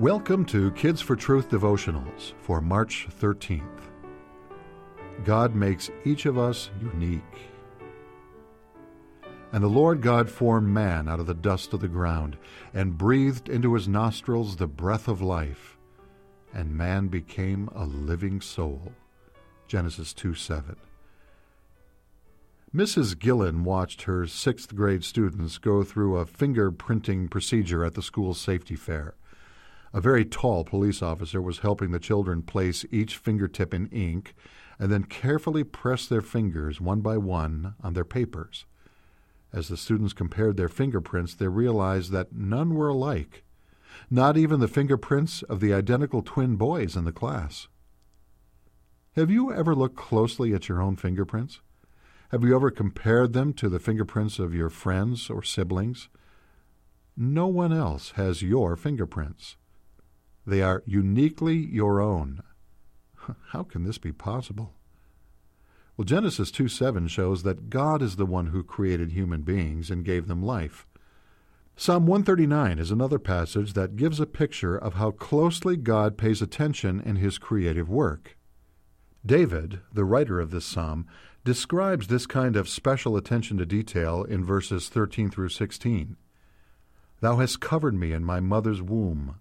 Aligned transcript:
Welcome 0.00 0.46
to 0.46 0.70
Kids 0.70 1.02
for 1.02 1.14
Truth 1.14 1.50
devotionals 1.50 2.32
for 2.40 2.62
March 2.62 3.06
13th. 3.20 3.90
God 5.26 5.54
makes 5.54 5.90
each 6.06 6.24
of 6.24 6.38
us 6.38 6.70
unique. 6.80 7.20
And 9.52 9.62
the 9.62 9.68
Lord 9.68 10.00
God 10.00 10.30
formed 10.30 10.68
man 10.68 11.06
out 11.06 11.20
of 11.20 11.26
the 11.26 11.34
dust 11.34 11.74
of 11.74 11.80
the 11.80 11.86
ground, 11.86 12.38
and 12.72 12.96
breathed 12.96 13.50
into 13.50 13.74
his 13.74 13.88
nostrils 13.88 14.56
the 14.56 14.66
breath 14.66 15.06
of 15.06 15.20
life, 15.20 15.76
and 16.54 16.74
man 16.74 17.08
became 17.08 17.68
a 17.74 17.84
living 17.84 18.40
soul. 18.40 18.94
Genesis 19.68 20.14
2 20.14 20.32
7. 20.32 20.76
Mrs. 22.74 23.18
Gillen 23.18 23.64
watched 23.64 24.04
her 24.04 24.26
sixth 24.26 24.74
grade 24.74 25.04
students 25.04 25.58
go 25.58 25.84
through 25.84 26.16
a 26.16 26.24
fingerprinting 26.24 27.28
procedure 27.28 27.84
at 27.84 27.92
the 27.92 28.02
school 28.02 28.32
safety 28.32 28.76
fair. 28.76 29.14
A 29.92 30.00
very 30.00 30.24
tall 30.24 30.64
police 30.64 31.02
officer 31.02 31.42
was 31.42 31.58
helping 31.58 31.90
the 31.90 31.98
children 31.98 32.42
place 32.42 32.84
each 32.92 33.16
fingertip 33.16 33.74
in 33.74 33.86
ink 33.88 34.34
and 34.78 34.90
then 34.90 35.04
carefully 35.04 35.64
press 35.64 36.06
their 36.06 36.22
fingers 36.22 36.80
one 36.80 37.00
by 37.00 37.16
one 37.16 37.74
on 37.82 37.94
their 37.94 38.04
papers. 38.04 38.66
As 39.52 39.68
the 39.68 39.76
students 39.76 40.12
compared 40.12 40.56
their 40.56 40.68
fingerprints, 40.68 41.34
they 41.34 41.48
realized 41.48 42.12
that 42.12 42.32
none 42.32 42.74
were 42.74 42.88
alike, 42.88 43.42
not 44.08 44.36
even 44.36 44.60
the 44.60 44.68
fingerprints 44.68 45.42
of 45.42 45.58
the 45.58 45.74
identical 45.74 46.22
twin 46.22 46.54
boys 46.54 46.94
in 46.96 47.04
the 47.04 47.12
class. 47.12 47.66
Have 49.16 49.28
you 49.28 49.52
ever 49.52 49.74
looked 49.74 49.96
closely 49.96 50.54
at 50.54 50.68
your 50.68 50.80
own 50.80 50.94
fingerprints? 50.94 51.60
Have 52.30 52.44
you 52.44 52.54
ever 52.54 52.70
compared 52.70 53.32
them 53.32 53.52
to 53.54 53.68
the 53.68 53.80
fingerprints 53.80 54.38
of 54.38 54.54
your 54.54 54.70
friends 54.70 55.28
or 55.28 55.42
siblings? 55.42 56.08
No 57.16 57.48
one 57.48 57.72
else 57.72 58.12
has 58.12 58.40
your 58.40 58.76
fingerprints. 58.76 59.56
They 60.46 60.62
are 60.62 60.82
uniquely 60.86 61.56
your 61.56 62.00
own. 62.00 62.42
How 63.48 63.62
can 63.62 63.84
this 63.84 63.98
be 63.98 64.12
possible? 64.12 64.72
Well, 65.96 66.04
Genesis 66.04 66.50
2 66.50 66.68
7 66.68 67.08
shows 67.08 67.42
that 67.42 67.68
God 67.68 68.00
is 68.00 68.16
the 68.16 68.26
one 68.26 68.46
who 68.46 68.62
created 68.64 69.12
human 69.12 69.42
beings 69.42 69.90
and 69.90 70.04
gave 70.04 70.28
them 70.28 70.42
life. 70.42 70.86
Psalm 71.76 72.06
139 72.06 72.78
is 72.78 72.90
another 72.90 73.18
passage 73.18 73.72
that 73.72 73.96
gives 73.96 74.20
a 74.20 74.26
picture 74.26 74.76
of 74.76 74.94
how 74.94 75.10
closely 75.10 75.76
God 75.76 76.18
pays 76.18 76.42
attention 76.42 77.00
in 77.00 77.16
his 77.16 77.38
creative 77.38 77.88
work. 77.88 78.36
David, 79.24 79.80
the 79.92 80.04
writer 80.04 80.40
of 80.40 80.50
this 80.50 80.64
psalm, 80.64 81.06
describes 81.44 82.06
this 82.06 82.26
kind 82.26 82.56
of 82.56 82.68
special 82.68 83.16
attention 83.16 83.56
to 83.58 83.66
detail 83.66 84.24
in 84.24 84.44
verses 84.44 84.88
13 84.88 85.30
through 85.30 85.48
16. 85.48 86.16
Thou 87.20 87.36
hast 87.36 87.60
covered 87.60 87.94
me 87.94 88.12
in 88.12 88.24
my 88.24 88.40
mother's 88.40 88.82
womb. 88.82 89.36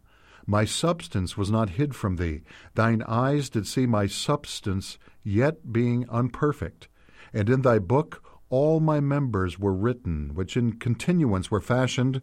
My 0.46 0.66
substance 0.66 1.38
was 1.38 1.52
not 1.52 1.72
hid 1.72 1.96
from 1.96 2.16
thee. 2.16 2.42
Thine 2.76 3.04
eyes 3.04 3.50
did 3.50 3.68
see 3.68 3.86
my 3.86 4.08
substance, 4.08 4.98
yet 5.24 5.72
being 5.72 6.08
unperfect. 6.10 6.88
And 7.34 7.50
in 7.50 7.62
thy 7.62 7.80
book 7.80 8.24
all 8.50 8.80
my 8.80 9.00
members 9.00 9.60
were 9.60 9.74
written, 9.74 10.32
which 10.34 10.58
in 10.58 10.74
continuance 10.74 11.52
were 11.52 11.62
fashioned, 11.62 12.22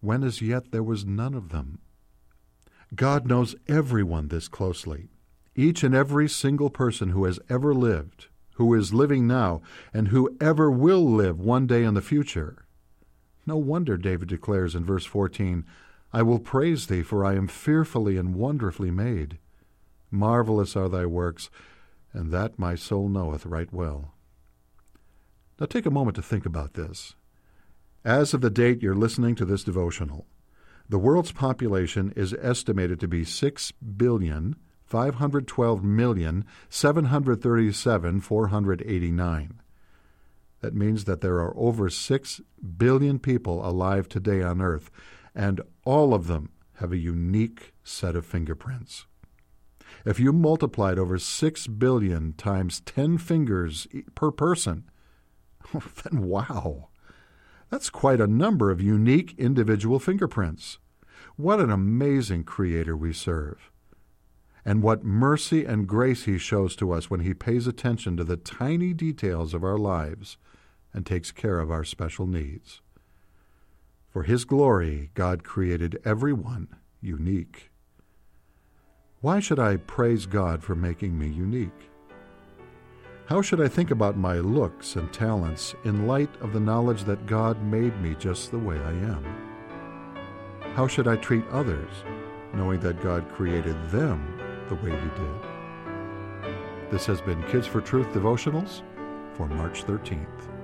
when 0.00 0.22
as 0.22 0.40
yet 0.40 0.70
there 0.70 0.82
was 0.82 1.04
none 1.04 1.34
of 1.34 1.48
them. 1.48 1.80
God 2.94 3.26
knows 3.26 3.54
everyone 3.68 4.28
this 4.28 4.48
closely, 4.48 5.10
each 5.54 5.82
and 5.82 5.94
every 5.94 6.28
single 6.28 6.70
person 6.70 7.10
who 7.10 7.24
has 7.24 7.38
ever 7.48 7.74
lived, 7.74 8.28
who 8.54 8.74
is 8.74 8.94
living 8.94 9.26
now, 9.26 9.60
and 9.92 10.08
who 10.08 10.36
ever 10.40 10.70
will 10.70 11.04
live 11.04 11.38
one 11.40 11.66
day 11.66 11.84
in 11.84 11.94
the 11.94 12.02
future. 12.02 12.64
No 13.46 13.56
wonder 13.56 13.96
David 13.96 14.28
declares 14.28 14.74
in 14.74 14.84
verse 14.84 15.04
14, 15.04 15.64
I 16.12 16.22
will 16.22 16.38
praise 16.38 16.86
thee, 16.86 17.02
for 17.02 17.24
I 17.24 17.34
am 17.34 17.46
fearfully 17.46 18.16
and 18.16 18.34
wonderfully 18.34 18.90
made. 18.90 19.38
Marvelous 20.10 20.76
are 20.76 20.88
thy 20.88 21.06
works, 21.06 21.50
and 22.12 22.30
that 22.32 22.58
my 22.58 22.74
soul 22.74 23.08
knoweth 23.08 23.46
right 23.46 23.72
well. 23.72 24.14
Now 25.58 25.66
take 25.66 25.86
a 25.86 25.90
moment 25.90 26.16
to 26.16 26.22
think 26.22 26.46
about 26.46 26.74
this. 26.74 27.14
As 28.04 28.32
of 28.34 28.40
the 28.40 28.50
date 28.50 28.82
you're 28.82 28.94
listening 28.94 29.34
to 29.36 29.44
this 29.44 29.62
devotional, 29.62 30.26
the 30.88 30.98
world's 30.98 31.32
population 31.32 32.12
is 32.16 32.34
estimated 32.40 32.98
to 33.00 33.08
be 33.08 33.24
6 33.24 33.72
billion 33.72 34.56
512 34.90 35.84
million 35.84 36.44
737 36.68 38.20
489. 38.20 39.60
That 40.60 40.74
means 40.74 41.04
that 41.04 41.20
there 41.20 41.36
are 41.36 41.56
over 41.56 41.88
6 41.88 42.40
billion 42.76 43.18
people 43.20 43.64
alive 43.64 44.08
today 44.08 44.42
on 44.42 44.60
earth, 44.60 44.90
and 45.34 45.60
all 45.84 46.14
of 46.14 46.26
them 46.26 46.50
have 46.76 46.92
a 46.92 46.96
unique 46.96 47.72
set 47.84 48.16
of 48.16 48.26
fingerprints. 48.26 49.06
If 50.04 50.18
you 50.18 50.32
multiplied 50.32 50.98
over 50.98 51.18
6 51.18 51.66
billion 51.66 52.32
times 52.34 52.80
10 52.80 53.18
fingers 53.18 53.86
per 54.14 54.30
person, 54.30 54.84
then 55.72 56.22
wow, 56.22 56.88
that's 57.68 57.90
quite 57.90 58.20
a 58.20 58.26
number 58.26 58.70
of 58.70 58.80
unique 58.80 59.34
individual 59.38 59.98
fingerprints. 59.98 60.78
What 61.36 61.60
an 61.60 61.70
amazing 61.70 62.44
Creator 62.44 62.96
we 62.96 63.12
serve. 63.12 63.70
And 64.64 64.82
what 64.82 65.04
mercy 65.04 65.64
and 65.64 65.86
grace 65.86 66.24
He 66.24 66.38
shows 66.38 66.76
to 66.76 66.92
us 66.92 67.08
when 67.08 67.20
He 67.20 67.34
pays 67.34 67.66
attention 67.66 68.16
to 68.16 68.24
the 68.24 68.36
tiny 68.36 68.92
details 68.92 69.54
of 69.54 69.64
our 69.64 69.78
lives 69.78 70.36
and 70.92 71.06
takes 71.06 71.30
care 71.30 71.60
of 71.60 71.70
our 71.70 71.84
special 71.84 72.26
needs. 72.26 72.80
For 74.10 74.24
His 74.24 74.44
glory, 74.44 75.10
God 75.14 75.44
created 75.44 76.00
everyone 76.04 76.68
unique. 77.00 77.70
Why 79.20 79.38
should 79.38 79.60
I 79.60 79.76
praise 79.76 80.26
God 80.26 80.64
for 80.64 80.74
making 80.74 81.16
me 81.16 81.28
unique? 81.28 81.90
How 83.26 83.40
should 83.40 83.60
I 83.60 83.68
think 83.68 83.92
about 83.92 84.16
my 84.16 84.38
looks 84.38 84.96
and 84.96 85.12
talents 85.12 85.76
in 85.84 86.08
light 86.08 86.34
of 86.40 86.52
the 86.52 86.58
knowledge 86.58 87.04
that 87.04 87.26
God 87.26 87.62
made 87.62 88.00
me 88.00 88.16
just 88.18 88.50
the 88.50 88.58
way 88.58 88.76
I 88.76 88.90
am? 88.90 89.24
How 90.74 90.88
should 90.88 91.06
I 91.06 91.14
treat 91.14 91.46
others, 91.52 91.92
knowing 92.52 92.80
that 92.80 93.00
God 93.02 93.30
created 93.30 93.76
them 93.90 94.36
the 94.68 94.74
way 94.74 94.90
He 94.90 95.08
did? 95.20 96.90
This 96.90 97.06
has 97.06 97.20
been 97.20 97.40
Kids 97.44 97.68
for 97.68 97.80
Truth 97.80 98.08
devotionals 98.08 98.82
for 99.34 99.46
March 99.46 99.84
13th. 99.84 100.59